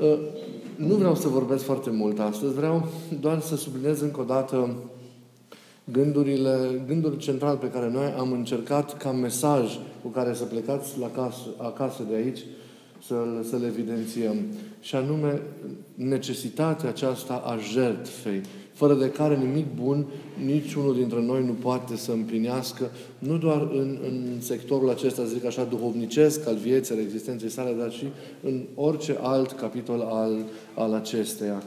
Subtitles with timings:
[0.00, 0.18] uh,
[0.76, 2.88] nu vreau să vorbesc foarte mult astăzi, vreau
[3.20, 4.76] doar să subliniez încă o dată
[5.84, 11.10] gândurile, gândul central pe care noi am încercat ca mesaj cu care să plecați la
[11.10, 12.40] casă, acasă de aici,
[13.06, 14.36] să-l, să-l evidențiem.
[14.80, 15.42] Și anume,
[15.94, 18.40] necesitatea aceasta a jertfei,
[18.72, 20.06] fără de care nimic bun
[20.44, 25.64] niciunul dintre noi nu poate să împlinească, nu doar în, în sectorul acesta, zic așa,
[25.64, 28.06] duhovnicesc al vieții, al existenței sale, dar și
[28.42, 30.44] în orice alt capitol al,
[30.74, 31.62] al acesteia.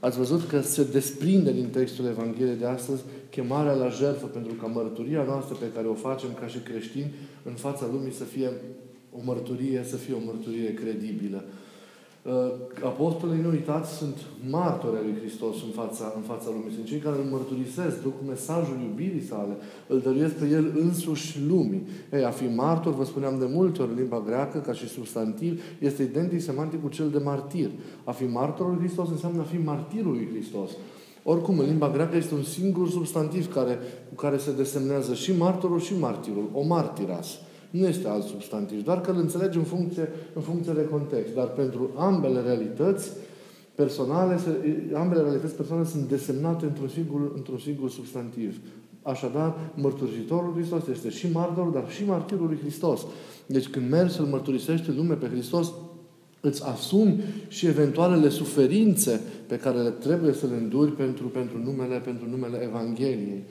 [0.00, 4.66] Ați văzut că se desprinde din textul Evangheliei de astăzi chemarea la jertfă pentru ca
[4.66, 8.50] mărturia noastră pe care o facem ca și creștini în fața lumii să fie
[9.12, 11.44] o mărturie, să fie o mărturie credibilă.
[12.26, 12.52] Uh,
[12.84, 14.16] apostolii, nu uitați, sunt
[14.50, 16.74] martori ai lui Hristos în fața, în fața lumii.
[16.74, 21.86] Sunt cei care îl mărturisesc, duc mesajul iubirii sale, îl dăruiesc pe el însuși lumii.
[22.12, 26.02] Ei, a fi martor, vă spuneam de multe ori, limba greacă, ca și substantiv, este
[26.02, 27.70] identic semantic cu cel de martir.
[28.04, 30.70] A fi martorul lui Hristos înseamnă a fi martirul lui Hristos.
[31.22, 33.78] Oricum, în limba greacă este un singur substantiv care,
[34.08, 37.38] cu care se desemnează și martorul și martirul, o martiras.
[37.70, 41.34] Nu este alt substantiv, doar că îl înțelegi în funcție, în funcție de context.
[41.34, 43.10] Dar pentru ambele realități
[43.74, 44.38] personale,
[44.94, 48.60] ambele realități personale sunt desemnate într-un singur, într-un singur substantiv.
[49.02, 53.06] Așadar, mărturisitorul Hristos este și martorul, dar și martirul lui Hristos.
[53.46, 55.72] Deci când mergi să-L mărturisești în lume pe Hristos,
[56.40, 61.96] îți asumi și eventualele suferințe pe care le trebuie să le înduri pentru, pentru, numele,
[61.96, 63.44] pentru numele Evangheliei.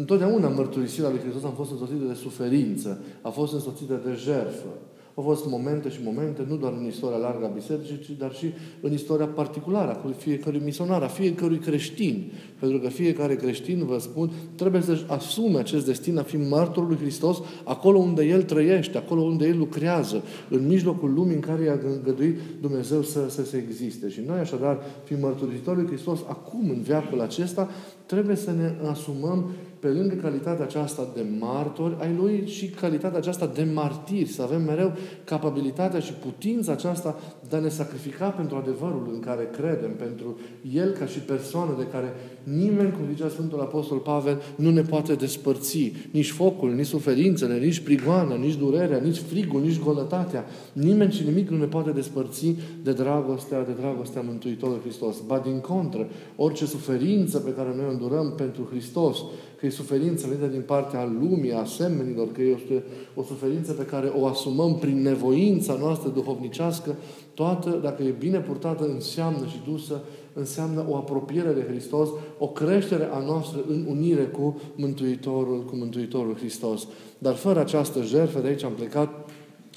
[0.00, 4.68] Întotdeauna mărturisirea lui Hristos a fost însoțită de suferință, a fost însoțită de jertfă.
[5.14, 8.46] Au fost momente și momente, nu doar în istoria largă a bisericii, dar și
[8.80, 12.32] în istoria particulară a fiecărui misionar, a fiecărui creștin.
[12.60, 16.98] Pentru că fiecare creștin, vă spun, trebuie să-și asume acest destin a fi martorul lui
[16.98, 21.76] Hristos acolo unde El trăiește, acolo unde El lucrează, în mijlocul lumii în care i-a
[21.76, 24.08] gângăduit Dumnezeu să, să se existe.
[24.08, 27.68] Și noi, așadar, fiind mărturisitori lui Hristos acum, în viacul acesta,
[28.06, 33.46] trebuie să ne asumăm pe lângă calitatea aceasta de martori ai Lui și calitatea aceasta
[33.46, 34.92] de martiri, să avem mereu
[35.24, 37.18] capabilitatea și putința aceasta
[37.48, 40.38] de a ne sacrifica pentru adevărul în care credem, pentru
[40.74, 45.14] El ca și persoană de care nimeni, cum zicea Sfântul Apostol Pavel, nu ne poate
[45.14, 45.92] despărți.
[46.10, 50.44] Nici focul, nici suferințele, nici prigoana, nici durerea, nici frigul, nici golătatea.
[50.72, 55.16] Nimeni și nimic nu ne poate despărți de dragostea, de dragostea Mântuitorului Hristos.
[55.26, 59.18] Ba din contră, orice suferință pe care noi o îndurăm pentru Hristos,
[59.60, 62.82] că e suferință venită din partea lumii, a semenilor, că este
[63.14, 66.96] o suferință pe care o asumăm prin nevoința noastră duhovnicească,
[67.34, 70.00] toată, dacă e bine purtată, înseamnă și dusă,
[70.32, 76.36] înseamnă o apropiere de Hristos, o creștere a noastră în unire cu Mântuitorul, cu Mântuitorul
[76.36, 76.86] Hristos.
[77.18, 79.30] Dar fără această jertfă, de aici am plecat,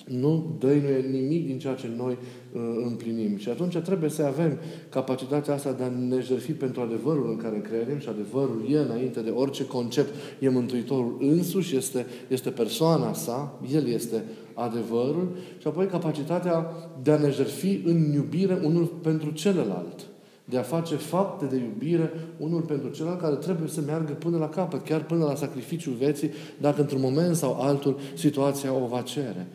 [0.08, 2.18] nu dăinuie nimic din ceea ce noi
[2.54, 3.38] uh, împlinim.
[3.38, 4.60] Și atunci trebuie să avem
[4.90, 9.20] capacitatea asta de a ne jertfi pentru adevărul în care credem și adevărul e înainte
[9.22, 15.86] de orice concept, e Mântuitorul însuși, este, este persoana sa, El este adevărul și apoi
[15.86, 16.68] capacitatea
[17.04, 20.08] de a ne jertfi în iubire unul pentru celălalt
[20.46, 24.50] de a face fapte de iubire unul pentru celălalt care trebuie să meargă până la
[24.50, 29.48] capăt, chiar până la sacrificiul vieții, dacă într-un moment sau altul situația o va cere.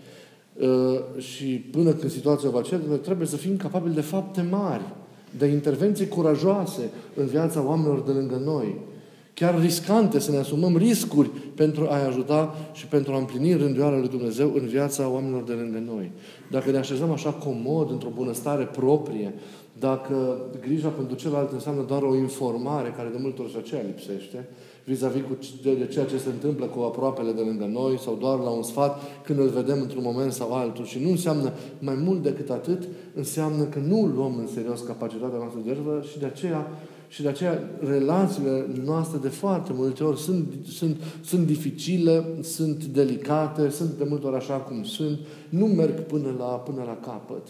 [0.61, 4.83] Uh, și până când situația va cere, trebuie să fim capabili de fapte mari,
[5.39, 8.77] de intervenții curajoase în viața oamenilor de lângă noi.
[9.35, 14.09] Chiar riscante să ne asumăm riscuri pentru a-i ajuta și pentru a împlini rânduiala lui
[14.09, 16.13] Dumnezeu în viața oamenilor de lângă noi.
[16.51, 19.35] Dacă ne așezăm așa comod, într-o bunăstare proprie,
[19.79, 24.49] dacă grija pentru celălalt înseamnă doar o informare, care de multe ori și aceea lipsește,
[24.89, 28.51] vis-a-vis cu de ceea ce se întâmplă cu aproapele de lângă noi sau doar la
[28.51, 30.85] un sfat când îl vedem într-un moment sau altul.
[30.85, 35.61] Și nu înseamnă mai mult decât atât, înseamnă că nu luăm în serios capacitatea noastră
[35.65, 36.71] de jertfă și de aceea
[37.09, 43.69] și de aceea relațiile noastre de foarte multe ori sunt, sunt, sunt dificile, sunt delicate,
[43.69, 47.47] sunt de multe ori așa cum sunt, nu merg până la, până la capăt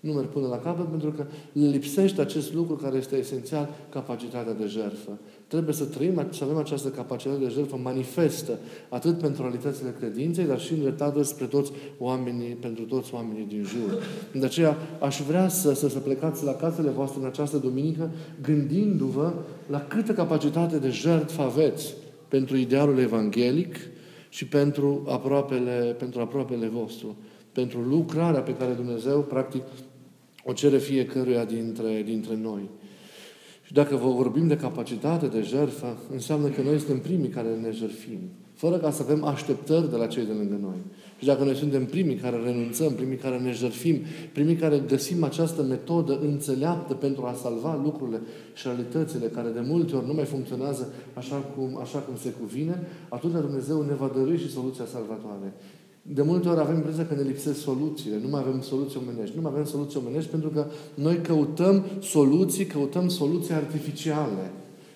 [0.00, 4.66] nu merg până la capăt pentru că lipsește acest lucru care este esențial, capacitatea de
[4.66, 5.18] jertfă.
[5.50, 8.58] Trebuie să trăim, să avem această capacitate de jertfă manifestă,
[8.88, 14.02] atât pentru realitățile credinței, dar și îndreptată spre toți oamenii, pentru toți oamenii din jur.
[14.32, 18.10] De aceea aș vrea să, să, să plecați la casele voastre în această duminică,
[18.42, 19.32] gândindu-vă
[19.66, 21.94] la câtă capacitate de jertfă aveți
[22.28, 23.76] pentru idealul evanghelic
[24.28, 27.16] și pentru aproapele, pentru aproapele vostru
[27.52, 29.62] pentru lucrarea pe care Dumnezeu, practic,
[30.44, 32.68] o cere fiecăruia dintre, dintre noi.
[33.70, 37.70] Și dacă vă vorbim de capacitate de jertfă, înseamnă că noi suntem primii care ne
[37.70, 38.18] jertfim.
[38.54, 40.80] fără ca să avem așteptări de la cei de lângă noi.
[41.18, 44.00] Și dacă noi suntem primii care renunțăm, primii care ne jertfim,
[44.32, 48.20] primii care găsim această metodă înțeleaptă pentru a salva lucrurile
[48.54, 52.86] și realitățile care de multe ori nu mai funcționează așa cum, așa cum se cuvine,
[53.08, 55.52] atunci Dumnezeu ne va dărui și soluția salvatoare.
[56.02, 59.36] De multe ori avem impresia că ne lipsesc soluțiile, nu mai avem soluții omenești.
[59.36, 64.50] Nu mai avem soluții omenești pentru că noi căutăm soluții, căutăm soluții artificiale,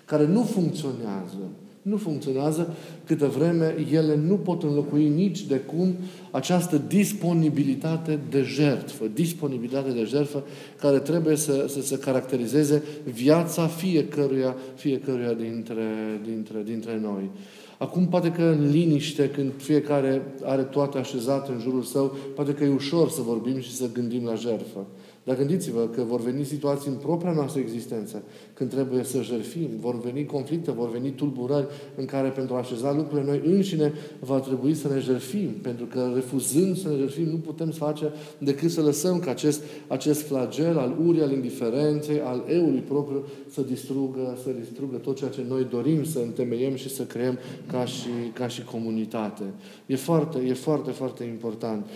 [0.04, 1.38] care nu funcționează.
[1.82, 2.74] Nu funcționează
[3.06, 5.94] câtă vreme ele nu pot înlocui nici de cum
[6.30, 10.44] această disponibilitate de jertfă, disponibilitate de jertfă
[10.80, 17.30] care trebuie să, să se caracterizeze viața fiecăruia, fiecăruia dintre, dintre, dintre noi.
[17.78, 22.64] Acum poate că în liniște, când fiecare are toate așezate în jurul său, poate că
[22.64, 24.86] e ușor să vorbim și să gândim la jertfă.
[25.24, 28.22] Dar gândiți-vă că vor veni situații în propria noastră existență,
[28.54, 31.66] când trebuie să jerfim, vor veni conflicte, vor veni tulburări
[31.96, 36.10] în care pentru a așeza lucrurile noi înșine va trebui să ne jerfim, pentru că
[36.14, 40.78] refuzând să ne jerfim nu putem să face decât să lăsăm ca acest, acest flagel
[40.78, 45.66] al urii, al indiferenței, al eului propriu să distrugă, să distrugă tot ceea ce noi
[45.70, 49.42] dorim să întemeiem și să creăm ca și, ca și comunitate.
[49.86, 51.86] E foarte, e foarte, foarte important.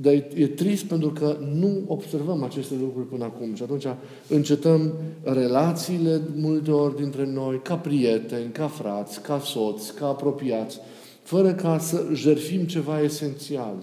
[0.00, 3.54] Uh, dar e, e trist pentru că nu observăm aceste lucruri până acum.
[3.54, 3.86] Și atunci
[4.28, 4.92] încetăm
[5.22, 10.78] relațiile multe ori dintre noi, ca prieteni, ca frați, ca soți, ca apropiați,
[11.22, 13.74] fără ca să jerfim ceva esențial.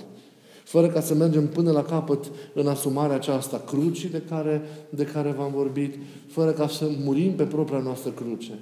[0.63, 5.31] Fără ca să mergem până la capăt în asumarea aceasta crucii de care, de care
[5.31, 5.95] v-am vorbit,
[6.27, 8.59] fără ca să murim pe propria noastră cruce.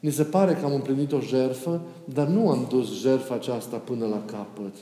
[0.00, 4.06] Ni se pare că am împlinit o jerfă, dar nu am dus jertfa aceasta până
[4.06, 4.74] la capăt.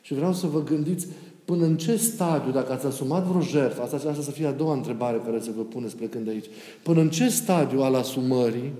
[0.00, 1.06] Și vreau să vă gândiți
[1.46, 4.72] Până în ce stadiu, dacă ați asumat vreo jertfă, asta, asta să fie a doua
[4.72, 6.46] întrebare care să vă puneți plecând de aici,
[6.82, 8.72] până în ce stadiu al asumării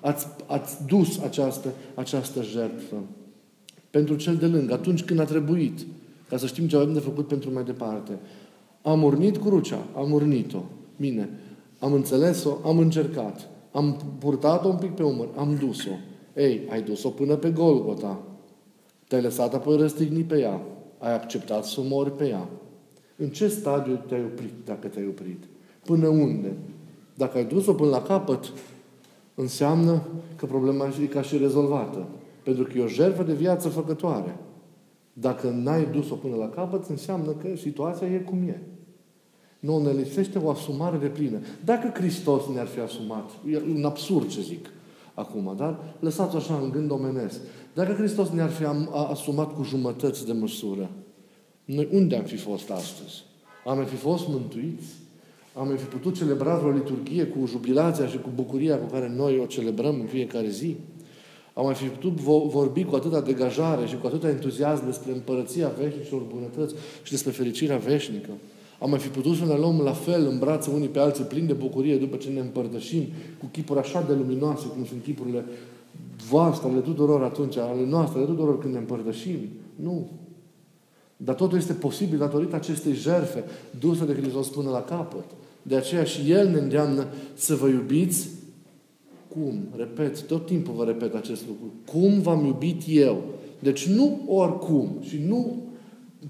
[0.00, 2.96] ați, ați dus această, această jertfă?
[3.90, 5.86] Pentru cel de lângă, atunci când a trebuit,
[6.28, 8.18] ca să știm ce avem de făcut pentru mai departe.
[8.82, 10.62] Am urnit crucea, am urnit-o.
[10.96, 11.28] Bine.
[11.78, 13.48] Am înțeles-o, am încercat.
[13.72, 15.90] Am purtat-o un pic pe umăr, am dus-o.
[16.36, 18.22] Ei, ai dus-o până pe Golgota.
[19.08, 20.60] Te-ai lăsat apoi răstigni pe ea
[20.98, 22.48] ai acceptat să mori pe ea.
[23.16, 25.44] În ce stadiu te-ai oprit, dacă te-ai oprit?
[25.84, 26.52] Până unde?
[27.14, 28.52] Dacă ai dus-o până la capăt,
[29.34, 30.02] înseamnă
[30.36, 32.06] că problema e ca și rezolvată.
[32.42, 34.36] Pentru că e o jertfă de viață făcătoare.
[35.12, 38.62] Dacă n-ai dus-o până la capăt, înseamnă că situația e cum e.
[39.58, 41.38] Nu, ne lipsește o asumare de plină.
[41.64, 44.68] Dacă Hristos ne-ar fi asumat, e un absurd ce zic
[45.14, 47.40] acum, dar lăsați așa în gând omenesc.
[47.74, 48.64] Dacă Hristos ne-ar fi
[49.10, 50.90] asumat cu jumătăți de măsură,
[51.64, 53.24] noi unde am fi fost astăzi?
[53.66, 54.86] Am fi fost mântuiți?
[55.54, 59.46] Am fi putut celebra vreo liturghie cu jubilația și cu bucuria cu care noi o
[59.46, 60.76] celebrăm în fiecare zi?
[61.54, 62.12] Am mai fi putut
[62.50, 67.76] vorbi cu atâta degajare și cu atâta entuziasm despre împărăția veșnicilor bunătăți și despre fericirea
[67.76, 68.30] veșnică?
[68.80, 71.46] Am mai fi putut să ne luăm la fel în brațe unii pe alții, plini
[71.46, 73.04] de bucurie după ce ne împărtășim,
[73.38, 75.44] cu chipuri așa de luminoase, cum sunt chipurile
[76.28, 79.38] voastre, ale tuturor atunci, ale noastre, ale tuturor când ne împărtășim.
[79.74, 80.08] Nu.
[81.16, 83.44] Dar totul este posibil datorită acestei jerfe
[83.78, 85.24] duse de Hristos până la capăt.
[85.62, 88.28] De aceea și El ne îndeamnă să vă iubiți
[89.28, 89.68] cum?
[89.76, 91.72] Repet, tot timpul vă repet acest lucru.
[91.92, 93.22] Cum v-am iubit eu?
[93.58, 95.62] Deci nu oricum și nu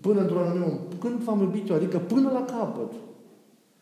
[0.00, 0.80] până într-un anumit moment.
[1.00, 1.76] Când v-am iubit eu?
[1.76, 2.92] Adică până la capăt.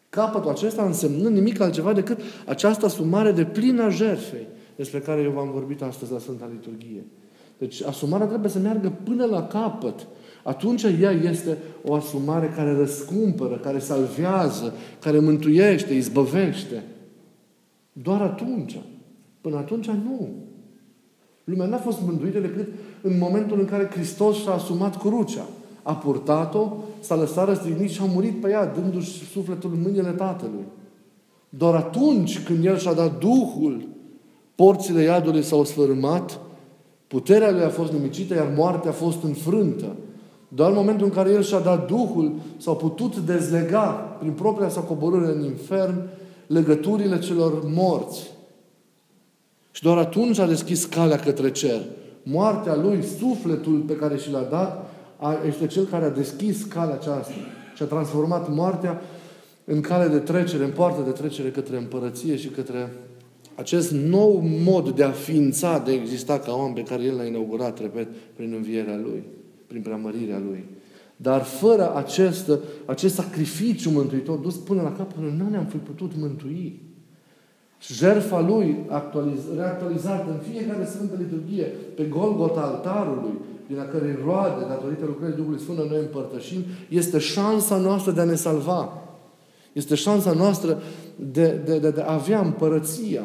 [0.09, 4.47] Capătul acesta însemnând nimic altceva decât această asumare de plină a jertfei
[4.83, 7.05] despre care eu v-am vorbit astăzi la Sfânta Liturghie.
[7.59, 10.07] Deci asumarea trebuie să meargă până la capăt.
[10.43, 16.83] Atunci ea este o asumare care răscumpără, care salvează, care mântuiește, izbăvește.
[17.93, 18.81] Doar atunci.
[19.41, 20.29] Până atunci nu.
[21.45, 22.69] Lumea n-a fost mântuită decât
[23.03, 25.47] în momentul în care Hristos și-a asumat crucea.
[25.83, 30.65] A purtat-o, s-a lăsat răstignit și a murit pe ea, dându-și sufletul în mâinile Tatălui.
[31.49, 33.91] Doar atunci când El și-a dat Duhul
[34.55, 36.41] porțile iadului s-au sfârmat,
[37.07, 39.97] puterea lui a fost nimicită, iar moartea a fost înfrântă.
[40.49, 43.83] Doar în momentul în care El și-a dat Duhul, s-au putut dezlega
[44.19, 45.95] prin propria sa coborâre în infern
[46.47, 48.31] legăturile celor morți.
[49.71, 51.81] Și doar atunci a deschis calea către cer.
[52.23, 54.91] Moartea lui, sufletul pe care și l-a dat,
[55.47, 57.33] este cel care a deschis calea aceasta
[57.77, 59.01] și a transformat moartea
[59.65, 62.93] în cale de trecere, în poartă de trecere către împărăție și către
[63.55, 67.25] acest nou mod de a ființa, de a exista ca om pe care El l-a
[67.25, 69.23] inaugurat, repet, prin învierea Lui,
[69.67, 70.65] prin preamărirea Lui.
[71.17, 72.51] Dar fără acest,
[72.85, 76.81] acest sacrificiu mântuitor dus până la capăt, nu ne-am fi putut mântui.
[77.81, 81.65] jertfa Lui actualiz, reactualizată în fiecare Sfântă Liturghie,
[81.97, 83.33] pe Golgota altarului,
[83.67, 88.25] din a cărei roade, datorită lucrării Duhului Sfânt, noi împărtășim, este șansa noastră de a
[88.25, 89.03] ne salva.
[89.73, 90.83] Este șansa noastră
[91.17, 93.23] de, de, de, de a avea împărăția.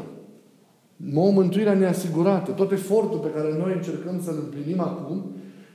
[1.15, 2.51] O mântuirea neasigurată.
[2.51, 5.25] Tot efortul pe care noi încercăm să-l împlinim acum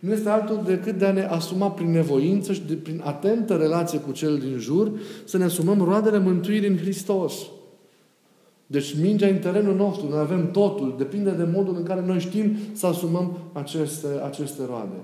[0.02, 3.98] nu este altul decât de a ne asuma prin nevoință și de, prin atentă relație
[3.98, 4.92] cu cel din jur,
[5.24, 7.34] să ne asumăm roadele mântuirii în Hristos.
[8.66, 12.56] Deci mingea în terenul nostru, noi avem totul, depinde de modul în care noi știm
[12.72, 14.96] să asumăm aceste, aceste roade.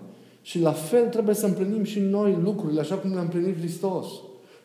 [0.42, 4.06] Și la fel trebuie să împlinim și noi lucrurile, așa cum le-a împlinit Hristos.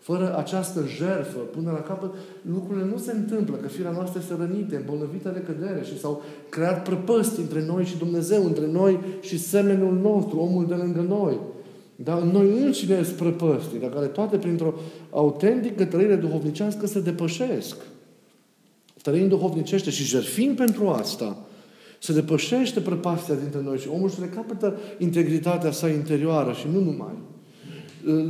[0.04, 2.14] Fără această jertfă, până la capăt,
[2.54, 6.84] lucrurile nu se întâmplă, că firea noastră este rănită, îmbolnăvită de cădere și s-au creat
[6.84, 11.40] prăpăsti între noi și Dumnezeu, între noi și semenul nostru, omul de lângă noi.
[11.96, 14.74] Dar noi înșine sunt prăpăstii, dar care toate printr-o
[15.12, 17.78] autentică trăire duhovnicească se depășesc.
[19.02, 21.46] Trăind duhovnicește și jerfind pentru asta,
[22.00, 27.32] se depășește prăpastia dintre noi și omul își recapătă integritatea sa interioară și nu numai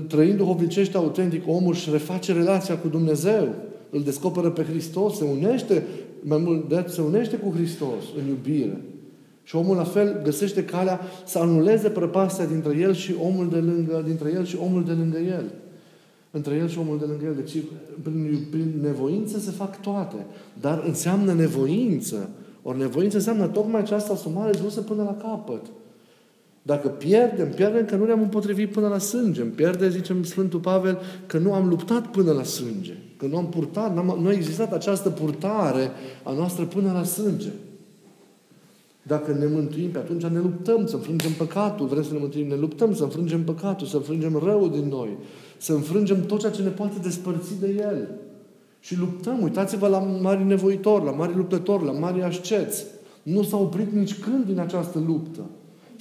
[0.07, 3.55] trăind duhovnicește autentic, omul își reface relația cu Dumnezeu,
[3.89, 5.83] îl descoperă pe Hristos, se unește,
[6.21, 8.81] mai mult de se unește cu Hristos în iubire.
[9.43, 14.03] Și omul la fel găsește calea să anuleze prăpastia dintre el și omul de lângă,
[14.05, 15.51] dintre el și omul de lângă el.
[16.31, 17.35] Între el și omul de lângă el.
[17.35, 17.63] Deci
[18.01, 20.25] prin, prin nevoință se fac toate.
[20.61, 22.29] Dar înseamnă nevoință.
[22.61, 25.61] Ori nevoință înseamnă tocmai această asumare dusă până la capăt.
[26.65, 29.41] Dacă pierdem, pierdem că nu ne-am împotrivit până la sânge.
[29.41, 32.97] Pierde, zicem Sfântul Pavel, că nu am luptat până la sânge.
[33.17, 35.91] Că nu am purtat, n-am, nu a existat această purtare
[36.23, 37.49] a noastră până la sânge.
[39.03, 41.87] Dacă ne mântuim, pe atunci ne luptăm să înfrângem păcatul.
[41.87, 45.17] Vrem să ne mântuim, ne luptăm să înfrângem păcatul, să înfrângem răul din noi.
[45.57, 48.09] Să înfrângem tot ceea ce ne poate despărți de El.
[48.79, 49.41] Și luptăm.
[49.41, 52.85] Uitați-vă la mari nevoitori, la mari luptători, la mari asceți.
[53.23, 55.41] Nu s-au oprit nici când din această luptă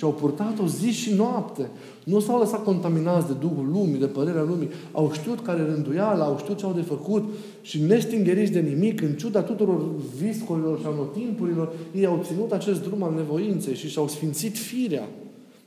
[0.03, 1.71] ci au purtat-o zi și noapte.
[2.05, 4.69] Nu s-au lăsat contaminați de Duhul lumii, de părerea lumii.
[4.93, 7.25] Au știut care rânduială, au știut ce au de făcut
[7.61, 9.83] și nestingeriți de nimic, în ciuda tuturor
[10.19, 15.09] viscolilor și anotimpurilor, ei au ținut acest drum al nevoinței și și-au sfințit firea.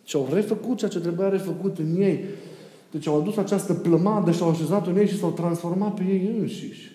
[0.04, 2.24] Și au refăcut ceea ce trebuia refăcut în ei.
[2.92, 6.36] Deci au adus această plămadă și au așezat în ei și s-au transformat pe ei
[6.40, 6.95] înșiși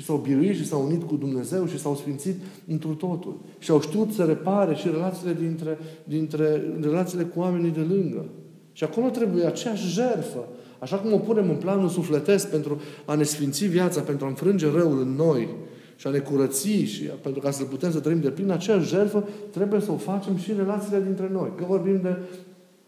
[0.00, 3.40] și s-au biruit și s-au unit cu Dumnezeu și s-au sfințit întru totul.
[3.58, 8.24] Și au știut să repare și relațiile dintre, dintre relațiile cu oamenii de lângă.
[8.72, 10.48] Și acolo trebuie aceeași jerfă.
[10.78, 14.70] Așa cum o punem în planul sufletesc pentru a ne sfinți viața, pentru a înfrânge
[14.70, 15.48] răul în noi
[15.96, 19.28] și a ne curăți și pentru ca să putem să trăim de plin, aceeași jerfă
[19.50, 21.52] trebuie să o facem și în relațiile dintre noi.
[21.56, 22.16] Că vorbim de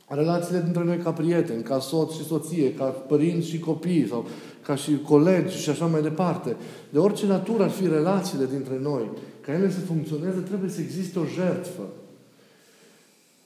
[0.06, 4.26] relațiile dintre noi ca prieteni, ca soț și soție, ca părinți și copii sau
[4.62, 6.56] ca și colegi și așa mai departe.
[6.90, 11.18] De orice natură ar fi relațiile dintre noi, ca ele să funcționeze, trebuie să existe
[11.18, 11.82] o jertfă.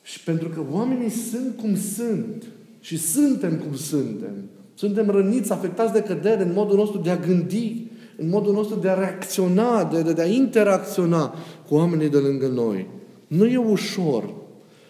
[0.03, 2.45] Și pentru că oamenii sunt cum sunt
[2.81, 4.35] și suntem cum suntem,
[4.75, 8.89] suntem răniți, afectați de cădere în modul nostru de a gândi, în modul nostru de
[8.89, 11.35] a reacționa, de, de, de a interacționa
[11.69, 12.87] cu oamenii de lângă noi.
[13.27, 14.35] Nu e ușor.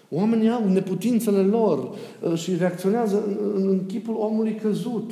[0.08, 3.22] Oamenii au neputințele lor uh, și reacționează
[3.54, 5.10] în, în chipul omului căzut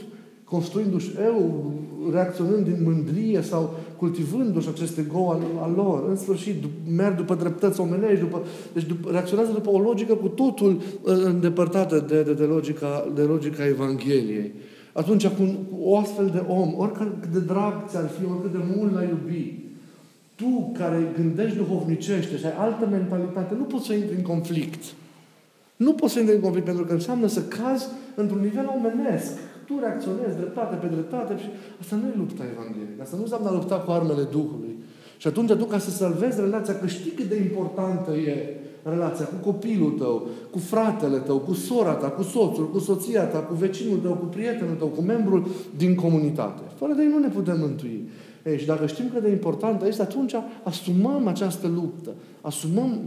[0.55, 1.73] construindu-și eu,
[2.13, 6.09] reacționând din mândrie sau cultivându-și aceste gou al, al lor.
[6.09, 6.65] În sfârșit,
[6.97, 8.43] merg după dreptăți omenești, după,
[8.73, 13.23] deci după, reacționează după o logică cu totul uh, îndepărtată de, de, de, logica, de
[13.23, 14.53] logica Evangheliei.
[14.93, 15.45] Atunci, cu
[15.81, 19.55] o astfel de om, oricât de drag ți-ar fi, oricât de mult l-ai iubi,
[20.35, 24.83] tu care gândești duhovnicește și ai altă mentalitate, nu poți să intri în conflict.
[25.77, 29.33] Nu poți să intri în conflict pentru că înseamnă să cazi într-un nivel omenesc
[29.67, 31.49] tu reacționezi dreptate pe dreptate și
[31.81, 33.03] asta nu e lupta Evangheliei.
[33.05, 34.75] Asta nu înseamnă a lupta cu armele Duhului.
[35.17, 39.51] Și atunci tu, ca să salvezi relația, că știi cât de importantă e relația cu
[39.51, 43.99] copilul tău, cu fratele tău, cu sora ta, cu soțul, cu soția ta, cu vecinul
[43.99, 46.63] tău, cu prietenul tău, cu membrul din comunitate.
[46.75, 48.09] Fără de ei nu ne putem mântui.
[48.45, 53.01] Ei, și dacă știm cât de importantă este, atunci asumăm această luptă, asumăm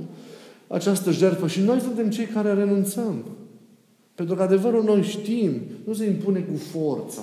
[0.67, 3.23] această jertfă și noi suntem cei care renunțăm.
[4.17, 5.51] Pentru că adevărul noi știm,
[5.83, 7.21] nu se impune cu forța,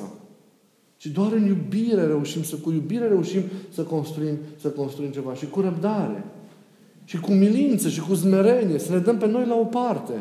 [0.96, 5.34] ci doar în iubire reușim să, cu iubire reușim să construim, să construim ceva.
[5.34, 6.24] Și cu răbdare.
[7.04, 8.78] Și cu umilință și cu zmerenie.
[8.78, 10.12] Să ne dăm pe noi la o parte.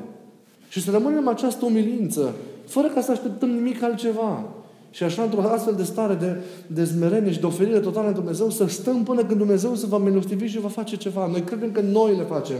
[0.70, 4.50] Și să rămânem această umilință, fără ca să așteptăm nimic altceva.
[4.92, 6.36] Și așa, într-o astfel de stare de,
[6.68, 9.98] de zmerenie și de oferire totală în Dumnezeu, să stăm până când Dumnezeu se va
[9.98, 11.28] milostivi și va face ceva.
[11.28, 12.58] Noi credem că noi le facem.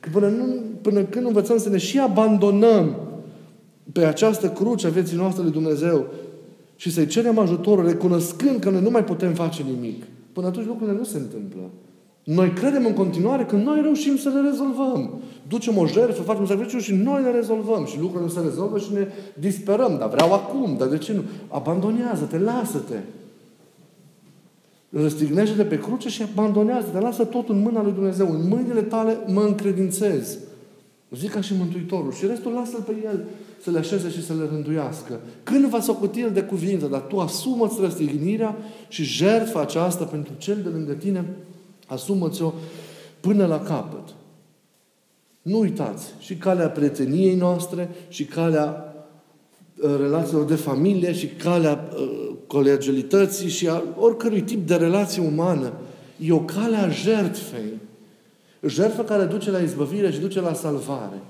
[0.00, 0.44] Că până, nu,
[0.82, 2.96] până când învățăm să ne și abandonăm
[3.92, 6.06] pe această cruce a vieții noastre lui Dumnezeu
[6.76, 10.04] și să-i cerem ajutorul, recunoscând că noi nu mai putem face nimic.
[10.32, 11.70] Până atunci lucrurile nu se întâmplă.
[12.24, 15.10] Noi credem în continuare că noi reușim să le rezolvăm.
[15.48, 17.84] Ducem o jertfă, facem sacrificiu și noi le rezolvăm.
[17.84, 19.96] Și lucrurile nu se rezolvă și ne disperăm.
[19.98, 21.22] Dar vreau acum, dar de ce nu?
[21.48, 22.98] Abandonează-te, lasă-te.
[24.90, 26.98] Răstignește-te pe cruce și abandonează-te.
[26.98, 28.30] Lasă tot în mâna lui Dumnezeu.
[28.30, 30.38] În mâinile tale mă încredințez.
[31.14, 32.12] Zic ca și Mântuitorul.
[32.12, 33.24] Și restul lasă-L pe El
[33.62, 35.20] să le așeze și să le rânduiască.
[35.42, 38.56] Când va socoti El de cuvinte, dar tu asumă-ți răstignirea
[38.88, 41.24] și jertfa aceasta pentru cel de lângă tine,
[41.86, 42.52] asumă-ți-o
[43.20, 44.14] până la capăt.
[45.42, 48.94] Nu uitați, și calea prieteniei noastre, și calea
[49.82, 55.72] uh, relațiilor de familie, și calea uh, colegialității și a oricărui tip de relație umană.
[56.18, 57.72] E o cale a jertfei.
[58.66, 61.22] Jertfă care duce la izbăvire și duce la salvare.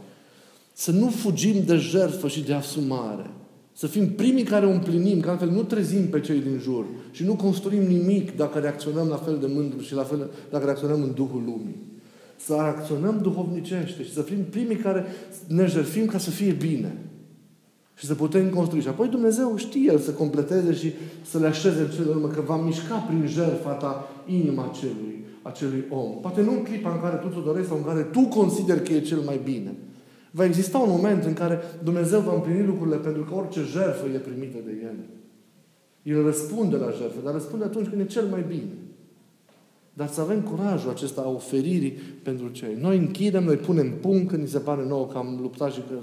[0.73, 3.31] Să nu fugim de jertfă și de asumare.
[3.77, 7.25] Să fim primii care o împlinim, că altfel nu trezim pe cei din jur și
[7.25, 11.15] nu construim nimic dacă reacționăm la fel de mândru și la fel dacă reacționăm în
[11.15, 11.77] Duhul Lumii.
[12.37, 15.05] Să reacționăm duhovnicește și să fim primii care
[15.47, 16.97] ne jertfim ca să fie bine.
[17.95, 18.81] Și să putem construi.
[18.81, 20.93] Și apoi Dumnezeu știe El să completeze și
[21.31, 25.85] să le așeze în cele urmă, că va mișca prin jertfa ta inima acelui, acelui
[25.91, 26.21] om.
[26.21, 28.93] Poate nu în clipa în care tu ți-o dorești sau în care tu consideri că
[28.93, 29.75] e cel mai bine.
[30.31, 34.19] Va exista un moment în care Dumnezeu va împlini lucrurile pentru că orice jertfă e
[34.19, 34.97] primită de El.
[36.03, 38.73] El răspunde la jertfă, dar răspunde atunci când e cel mai bine.
[39.93, 41.91] Dar să avem curajul acesta a oferirii
[42.23, 42.77] pentru cei.
[42.81, 45.95] Noi închidem, noi punem punct când ni se pare nouă că am luptat și că...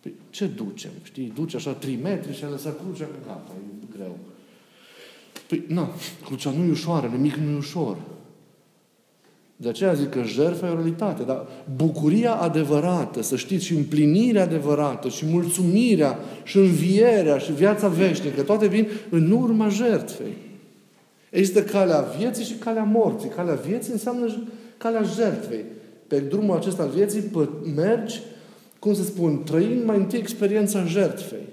[0.00, 0.90] Păi, ce ducem?
[1.02, 1.32] Știi?
[1.34, 4.16] Duce așa 3 metri și a lăsat crucea, că gata, e greu.
[5.48, 5.88] Păi, nu,
[6.24, 7.96] crucea nu e ușoară, nimic nu e ușor.
[9.62, 14.42] De aceea zic că jertfa e o realitate, dar bucuria adevărată, să știți, și împlinirea
[14.42, 20.36] adevărată, și mulțumirea, și învierea, și viața veșnică, toate vin în urma jertfei.
[21.30, 23.28] Există calea vieții și calea morții.
[23.28, 24.44] Calea vieții înseamnă
[24.78, 25.64] calea jertfei.
[26.06, 27.30] Pe drumul acesta al vieții
[27.74, 28.20] mergi,
[28.78, 31.48] cum să spun, trăind mai întâi experiența jertfei.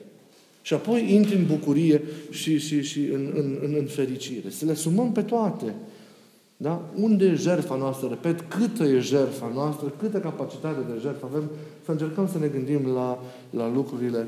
[0.61, 4.49] Și apoi intri în bucurie și, și, și în, în, în, în fericire.
[4.49, 5.73] Să le sumăm pe toate.
[6.61, 6.81] Da?
[6.95, 8.07] Unde e jertfa noastră?
[8.07, 11.43] Repet, câtă e jertfa noastră, câtă capacitate de jertfă avem,
[11.85, 14.27] să încercăm să ne gândim la, la lucrurile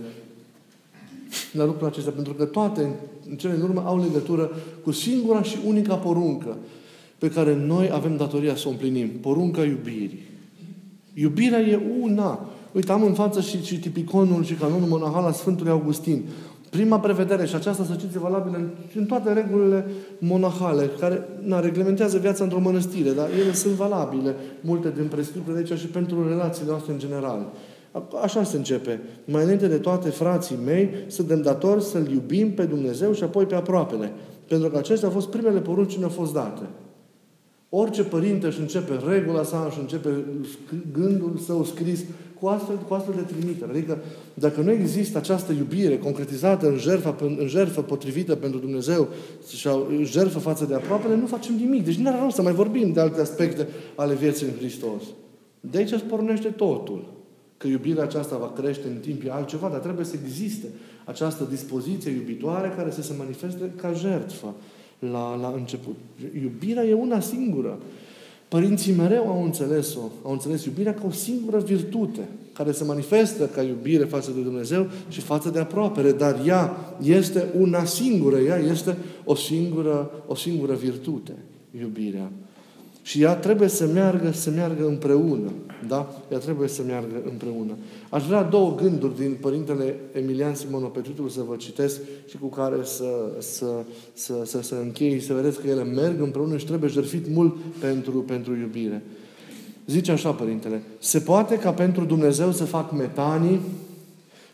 [1.52, 2.90] la lucrurile acestea, pentru că toate,
[3.30, 4.52] în cele în urmă, au legătură
[4.84, 6.58] cu singura și unica poruncă
[7.18, 9.10] pe care noi avem datoria să o împlinim.
[9.10, 10.20] Porunca iubirii.
[11.14, 12.50] Iubirea e una.
[12.72, 16.24] Uite, am în față și, și tipiconul și canonul monahal al Sfântului Augustin.
[16.72, 19.86] Prima prevedere, și aceasta să știți, valabilă în, în toate regulile
[20.18, 25.62] monahale, care na, reglementează viața într-o mănăstire, dar ele sunt valabile, multe din prescripturi de
[25.62, 27.52] aici și pentru relațiile noastre în general.
[28.24, 29.02] Așa se începe.
[29.26, 33.56] Mai înainte de toate, frații mei, suntem datori să-L iubim pe Dumnezeu și apoi pe
[33.56, 34.12] aproapele.
[34.48, 36.62] Pentru că acestea au fost primele porunci ce ne-au fost date.
[37.70, 40.10] Orice părinte își începe regula sa, își începe
[40.94, 42.04] gândul său scris
[42.42, 43.72] cu astfel, cu astfel de trimitere.
[43.72, 43.98] Adică,
[44.34, 49.08] dacă nu există această iubire concretizată în jertfă, în jertfă potrivită pentru Dumnezeu
[49.58, 51.86] și în jertfă față de aproapele, nu facem nimic.
[51.86, 55.04] Deci nu are rost să mai vorbim de alte aspecte ale vieții în Hristos.
[55.60, 57.14] De aici îți pornește totul.
[57.58, 60.68] Că iubirea aceasta va crește în timp e altceva, dar trebuie să existe
[61.06, 64.54] această dispoziție iubitoare care să se manifeste ca jertfă
[65.00, 65.96] la, la început.
[66.42, 67.78] Iubirea e una singură.
[68.52, 73.62] Părinții mereu au înțeles-o, au înțeles iubirea ca o singură virtute, care se manifestă ca
[73.62, 78.98] iubire față de Dumnezeu și față de aproapele, dar ea este una singură, ea este
[79.24, 81.32] o singură, o singură virtute,
[81.80, 82.32] iubirea.
[83.02, 85.52] Și ea trebuie să meargă, să meargă împreună.
[85.88, 86.24] Da?
[86.32, 87.78] Ea trebuie să meargă împreună.
[88.10, 93.32] Aș vrea două gânduri din Părintele Emilian Simonopetritul să vă citesc și cu care să,
[93.40, 93.66] să,
[94.14, 98.20] să, să, să închei, să vedeți că ele merg împreună și trebuie jertfit mult pentru,
[98.20, 99.04] pentru iubire.
[99.86, 103.60] Zice așa, Părintele, se poate ca pentru Dumnezeu să fac metanii,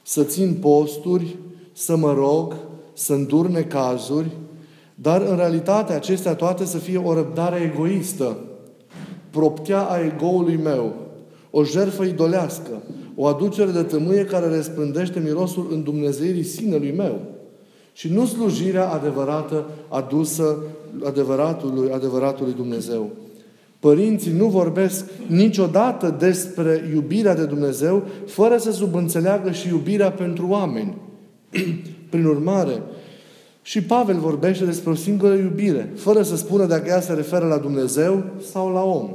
[0.03, 1.36] să țin posturi,
[1.73, 2.55] să mă rog,
[2.93, 4.29] să îndurne cazuri,
[5.01, 8.38] dar în realitate acestea toate să fie o răbdare egoistă,
[9.29, 10.93] proptea a egoului meu,
[11.51, 12.81] o jertfă idolească,
[13.15, 17.19] o aducere de tămâie care răspândește mirosul în Dumnezeirii sinelui meu
[17.93, 20.57] și nu slujirea adevărată adusă
[21.03, 23.10] adevăratului, adevăratului Dumnezeu.
[23.79, 30.97] Părinții nu vorbesc niciodată despre iubirea de Dumnezeu fără să subînțeleagă și iubirea pentru oameni.
[32.10, 32.81] Prin urmare,
[33.67, 37.58] și Pavel vorbește despre o singură iubire, fără să spună dacă ea se referă la
[37.58, 39.10] Dumnezeu sau la om.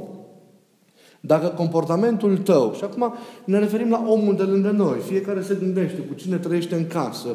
[1.19, 3.13] Dacă comportamentul tău, și acum
[3.45, 7.27] ne referim la omul de lângă noi, fiecare se gândește cu cine trăiește în casă,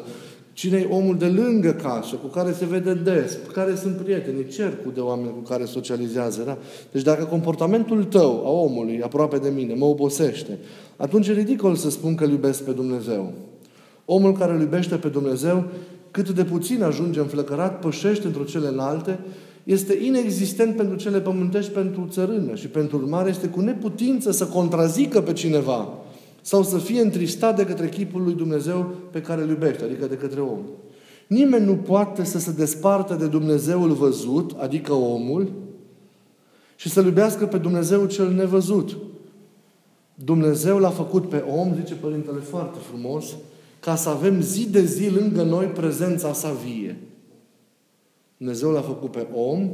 [0.53, 4.47] Cine e omul de lângă casă, cu care se vede des, cu care sunt prieteni,
[4.47, 6.43] cercul de oameni cu care socializează.
[6.45, 6.57] Da?
[6.91, 10.57] Deci dacă comportamentul tău, a omului, aproape de mine, mă obosește,
[10.97, 13.33] atunci e ridicol să spun că îl iubesc pe Dumnezeu.
[14.05, 15.65] Omul care îl iubește pe Dumnezeu,
[16.11, 19.19] cât de puțin ajunge înflăcărat, pășește într-o celelalte,
[19.63, 25.21] este inexistent pentru cele pământești, pentru țărână și pentru urmare este cu neputință să contrazică
[25.21, 25.87] pe cineva
[26.41, 30.15] sau să fie întristat de către chipul lui Dumnezeu pe care îl iubește, adică de
[30.15, 30.59] către om.
[31.27, 35.51] Nimeni nu poate să se despartă de Dumnezeul văzut, adică omul,
[36.75, 38.97] și să-L iubească pe Dumnezeu cel nevăzut.
[40.15, 43.25] Dumnezeu l-a făcut pe om, zice Părintele foarte frumos,
[43.79, 46.97] ca să avem zi de zi lângă noi prezența sa vie.
[48.37, 49.69] Dumnezeu l-a făcut pe om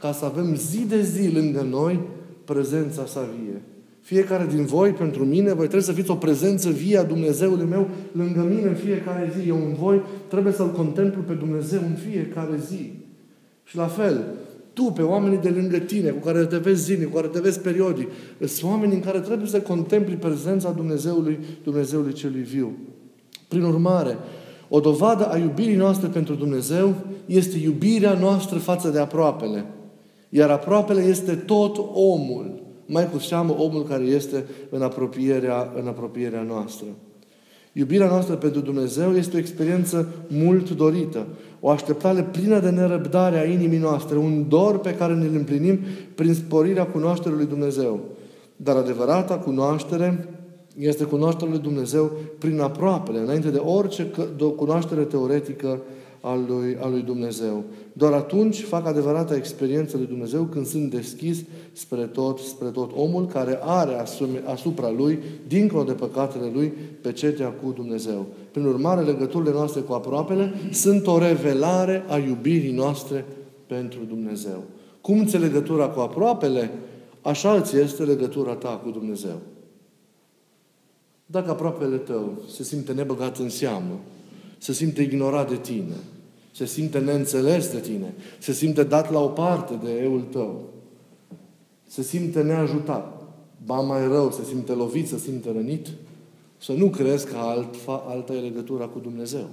[0.00, 2.00] ca să avem zi de zi lângă noi
[2.44, 3.62] prezența sa vie.
[4.00, 7.88] Fiecare din voi, pentru mine, voi trebuie să fiți o prezență vie a Dumnezeului meu
[8.12, 9.48] lângă mine în fiecare zi.
[9.48, 12.92] Eu în voi trebuie să-L contemplu pe Dumnezeu în fiecare zi.
[13.64, 14.24] Și la fel,
[14.72, 17.60] tu, pe oamenii de lângă tine, cu care te vezi zilnic, cu care te vezi
[17.60, 18.08] periodic,
[18.38, 22.72] sunt oameni în care trebuie să contempli prezența Dumnezeului, Dumnezeului celui viu.
[23.50, 24.18] Prin urmare,
[24.68, 26.94] o dovadă a iubirii noastre pentru Dumnezeu
[27.26, 29.64] este iubirea noastră față de aproapele.
[30.28, 32.62] Iar aproapele este tot omul.
[32.86, 36.86] Mai cu seamă omul care este în apropierea, în apropierea noastră.
[37.72, 41.26] Iubirea noastră pentru Dumnezeu este o experiență mult dorită,
[41.60, 45.78] o așteptare plină de nerăbdare a inimii noastre, un dor pe care ne-l împlinim
[46.14, 48.00] prin sporirea cunoașterii lui Dumnezeu.
[48.56, 50.39] Dar adevărata cunoaștere
[50.78, 54.10] este cunoașterea lui Dumnezeu prin aproapele, înainte de orice
[54.56, 55.80] cunoaștere teoretică
[56.20, 57.64] al lui, al lui Dumnezeu.
[57.92, 61.38] Doar atunci fac adevărata experiență lui Dumnezeu când sunt deschis
[61.72, 64.04] spre tot, spre tot omul care are
[64.44, 68.26] asupra lui, dincolo de păcatele lui, pe cetea cu Dumnezeu.
[68.50, 73.24] Prin urmare, legăturile noastre cu aproapele sunt o revelare a iubirii noastre
[73.66, 74.62] pentru Dumnezeu.
[75.00, 76.70] Cum ți legătura cu aproapele,
[77.22, 79.36] așa îți este legătura ta cu Dumnezeu.
[81.30, 84.00] Dacă aproapele tău se simte nebăgat în seamă,
[84.58, 85.96] se simte ignorat de tine,
[86.52, 90.64] se simte neînțeles de tine, se simte dat la o parte de eul tău,
[91.86, 93.22] se simte neajutat,
[93.64, 95.86] ba mai rău, se simte lovit, se simte rănit,
[96.58, 99.48] să nu crezi că alt, alta e legătura cu Dumnezeu.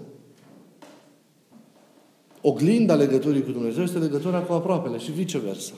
[2.42, 5.74] Oglinda legăturii cu Dumnezeu este legătura cu aproapele și viceversa.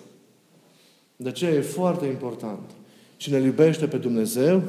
[1.16, 2.72] De aceea e foarte important.
[3.18, 4.64] Cine îl iubește pe Dumnezeu,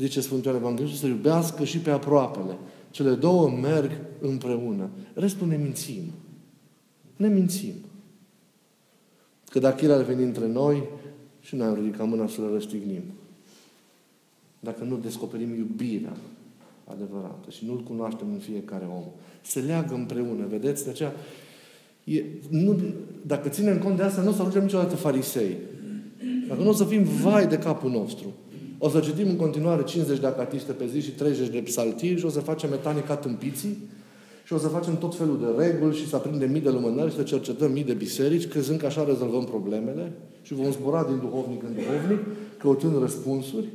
[0.00, 2.56] zice Sfântul Evanghelie, să iubească și pe aproapele.
[2.90, 4.88] Cele două merg împreună.
[5.14, 6.02] Restul ne mințim.
[7.16, 7.74] Ne mințim.
[9.50, 10.82] Că dacă El ar veni între noi,
[11.40, 13.02] și noi am ridicat mâna să-L răstignim.
[14.60, 16.16] Dacă nu descoperim iubirea
[16.84, 19.04] adevărată și nu-L cunoaștem în fiecare om.
[19.42, 20.84] Se leagă împreună, vedeți?
[20.84, 21.12] De aceea,
[22.04, 22.76] e, nu,
[23.26, 25.56] dacă ținem cont de asta, nu o să ajungem niciodată farisei.
[26.48, 28.32] Dacă nu o să fim vai de capul nostru.
[28.82, 32.24] O să citim în continuare 50 de acatiste pe zi și 30 de psaltiri și
[32.24, 33.76] o să facem metanica tâmpiții
[34.44, 37.16] și o să facem tot felul de reguli și să aprindem mii de lumânări și
[37.16, 40.12] să cercetăm mii de biserici, crezând că așa rezolvăm problemele
[40.42, 42.18] și vom zbura din duhovnic în duhovnic,
[42.58, 43.66] căutând răspunsuri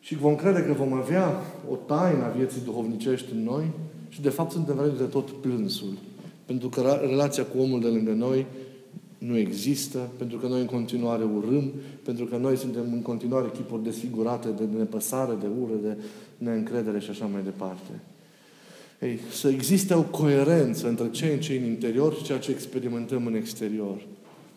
[0.00, 3.70] și vom crede că vom avea o taină a vieții duhovnicești în noi
[4.08, 5.92] și de fapt suntem de tot plânsul.
[6.46, 8.46] Pentru că relația cu omul de lângă noi
[9.18, 13.84] nu există, pentru că noi în continuare urâm, pentru că noi suntem în continuare chipuri
[13.84, 15.96] desfigurate de nepăsare, de ură, de
[16.38, 17.90] neîncredere și așa mai departe.
[19.00, 23.26] Ei, să existe o coerență între ce în ce în interior și ceea ce experimentăm
[23.26, 23.96] în exterior.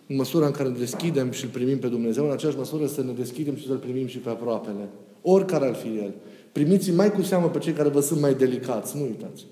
[0.08, 3.04] În măsura în care ne deschidem și îl primim pe Dumnezeu, în aceeași măsură să
[3.04, 4.90] ne deschidem și să-L primim și pe aproapele.
[5.22, 6.14] Oricare ar fi El.
[6.52, 9.46] Primiți mai cu seamă pe cei care vă sunt mai delicați, nu uitați.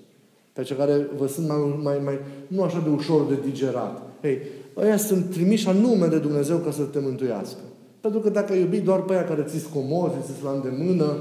[0.52, 4.02] Pe cei care vă sunt mai, mai, mai nu așa de ușor de digerat.
[4.22, 4.38] Ei,
[4.80, 7.60] ăia sunt trimiși anume de Dumnezeu ca să te mântuiască.
[8.00, 11.16] Pentru că dacă iubi doar pe aia care ți-s comozi, ți-s la îndemână,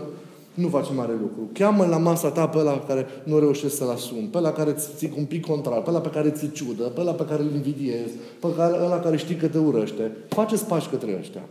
[0.54, 1.50] nu faci mare lucru.
[1.54, 5.10] Cheamă la masa ta pe ăla care nu reușești să-l asumi, pe ăla care ți
[5.17, 8.13] un pic contrar, pe ăla pe care ți ciudă, pe ăla pe care îl invidiezi,
[8.39, 10.12] pe ăla care știi că te urăște.
[10.28, 11.41] Faceți pași către ăștia.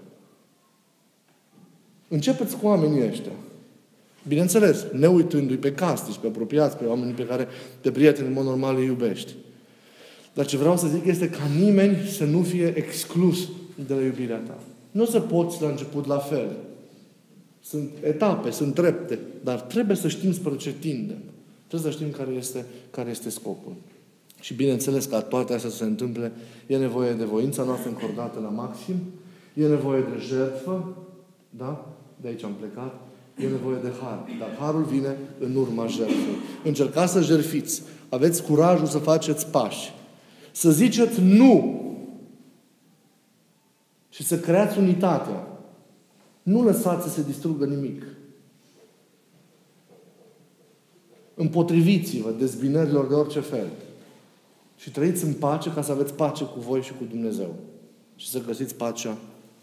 [2.08, 3.32] Începeți cu oamenii ăștia.
[4.28, 7.48] Bineînțeles, ne uitându-i pe castici, pe apropiați, pe oamenii pe care
[7.80, 9.32] te prieteni în mod normal îi iubești.
[10.36, 13.48] Dar ce vreau să zic este ca nimeni să nu fie exclus
[13.86, 14.58] de la iubirea ta.
[14.90, 16.56] Nu o să poți la început la fel.
[17.62, 21.18] Sunt etape, sunt trepte, dar trebuie să știm spre ce tindem.
[21.66, 23.72] Trebuie să știm care este, care este scopul.
[24.40, 26.32] Și bineînțeles, ca toate astea să se întâmple,
[26.66, 28.94] e nevoie de voința noastră încordată la maxim,
[29.54, 30.96] e nevoie de jertfă,
[31.50, 31.94] da?
[32.20, 32.94] De aici am plecat,
[33.38, 34.24] E nevoie de har.
[34.38, 36.36] Dar harul vine în urma jertfei.
[36.64, 37.82] Încercați să jerfiți.
[38.08, 39.94] Aveți curajul să faceți pași.
[40.56, 41.80] Să ziceți nu.
[44.08, 45.46] Și să creați unitatea.
[46.42, 48.02] Nu lăsați să se distrugă nimic.
[51.34, 53.66] Împotriviți-vă dezbinărilor de orice fel.
[54.76, 57.54] Și trăiți în pace ca să aveți pace cu voi și cu Dumnezeu.
[58.14, 59.16] Și să găsiți pacea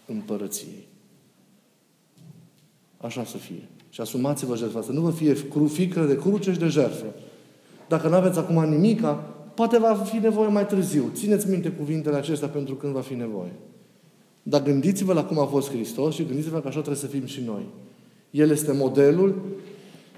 [0.06, 0.88] împărăției.
[2.97, 3.67] Așa să fie.
[3.89, 4.82] Și asumați-vă jertfa.
[4.82, 5.34] Să nu vă fie
[5.67, 7.06] frică de cruce și de jertfă.
[7.88, 11.09] Dacă nu aveți acum nimica, poate va fi nevoie mai târziu.
[11.13, 13.51] Țineți minte cuvintele acestea pentru când va fi nevoie.
[14.43, 17.41] Dar gândiți-vă la cum a fost Hristos și gândiți-vă că așa trebuie să fim și
[17.45, 17.65] noi.
[18.31, 19.41] El este modelul,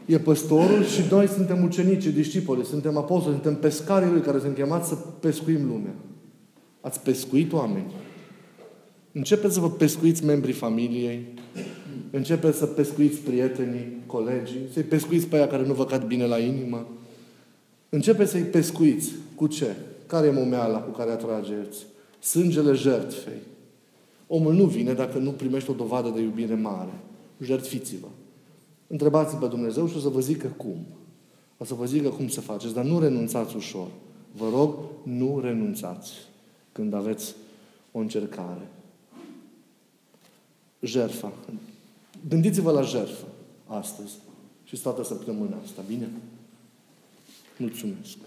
[0.06, 4.88] e păstorul și noi suntem ucenici, discipoli, suntem apostoli, suntem pescarii Lui care sunt chemați
[4.88, 5.96] să pescuim lumea.
[6.82, 7.94] Ați pescuit oameni.
[9.12, 11.26] Începeți să vă pescuiți membrii familiei,
[12.12, 16.38] începeți să pescuiți prietenii, colegii, să-i pescuiți pe aia care nu vă cad bine la
[16.38, 16.88] inimă.
[17.90, 19.12] Începeți să-i pescuiți.
[19.36, 19.76] Cu ce?
[20.08, 21.86] Care e momeala cu care atrageți?
[22.20, 23.42] Sângele jertfei.
[24.28, 26.94] Omul nu vine dacă nu primește o dovadă de iubire mare.
[27.42, 28.08] Jertfiți-vă.
[28.88, 30.86] Întrebați pe Dumnezeu și o să vă zică cum.
[31.58, 33.88] O să vă zică cum să faceți, dar nu renunțați ușor.
[34.32, 36.12] Vă rog, nu renunțați
[36.72, 37.36] când aveți
[37.92, 38.68] o încercare.
[40.80, 41.32] Jerfa.
[42.30, 43.26] Gândiți-vă la jerfă
[43.68, 44.14] astăzi
[44.64, 46.10] și toată săptămâna asta, bine?
[47.58, 48.18] Mulțumesc!